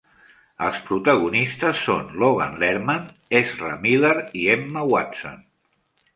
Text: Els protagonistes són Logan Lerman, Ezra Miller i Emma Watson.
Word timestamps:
Els 0.67 0.77
protagonistes 0.85 1.83
són 1.89 2.09
Logan 2.23 2.57
Lerman, 2.65 3.05
Ezra 3.41 3.75
Miller 3.85 4.17
i 4.43 4.49
Emma 4.57 4.89
Watson. 4.97 5.39